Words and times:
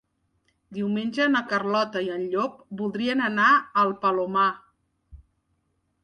Diumenge 0.75 1.25
na 1.33 1.41
Carlota 1.51 2.01
i 2.07 2.07
en 2.13 2.23
Llop 2.31 2.55
voldrien 2.79 3.21
anar 3.25 3.49
al 3.83 3.93
Palomar. 4.07 4.47